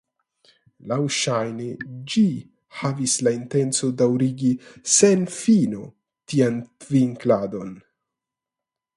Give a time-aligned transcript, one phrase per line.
[0.91, 1.65] Laŭŝajne
[2.13, 2.23] ĝi
[2.77, 4.49] havis la intencon daŭrigi
[4.93, 5.83] sen fino
[6.33, 7.71] tian tvinkladon.